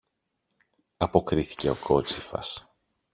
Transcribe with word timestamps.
αποκρίθηκε 0.97 1.69
ο 1.69 1.75
κότσυφας. 1.75 2.75